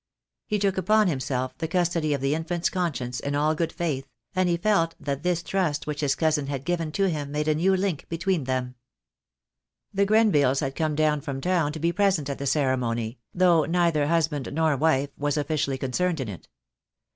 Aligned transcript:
He 0.47 0.57
took 0.57 0.79
upon 0.79 1.05
himself 1.09 1.55
the 1.59 1.67
custody 1.67 2.11
of 2.15 2.21
the 2.21 2.33
infant's 2.33 2.71
conscience 2.71 3.19
in 3.19 3.35
all 3.35 3.53
good 3.53 3.69
The 3.69 3.75
Day 3.75 3.95
will 3.97 4.01
come. 4.01 4.01
II. 4.01 4.05
a 4.05 4.07
5<D 4.07 4.07
THE 4.07 4.09
DAY 4.09 4.09
WILL 4.09 4.17
COME. 4.17 4.33
faith, 4.33 4.41
and 4.41 4.49
he 4.49 4.57
felt 4.57 4.95
that 4.99 5.21
this 5.21 5.43
trust 5.43 5.85
which 5.85 6.01
his 6.01 6.15
cousin 6.15 6.47
had 6.47 6.65
given 6.65 6.91
to 6.93 7.07
him 7.07 7.31
made 7.31 7.47
a 7.47 7.53
new 7.53 7.75
link 7.77 8.07
between 8.09 8.45
them. 8.45 8.73
The 9.93 10.07
Grenvilles 10.07 10.61
had 10.61 10.73
come 10.75 10.95
down 10.95 11.21
from 11.21 11.39
town 11.39 11.71
to 11.73 11.79
be 11.79 11.91
present 11.93 12.31
at 12.31 12.39
the 12.39 12.47
ceremony, 12.47 13.19
though 13.31 13.65
neither 13.65 14.07
husband 14.07 14.49
nor 14.51 14.75
wife 14.75 15.11
was 15.19 15.37
officially 15.37 15.77
concerned 15.77 16.19
in 16.19 16.29
it. 16.29 16.47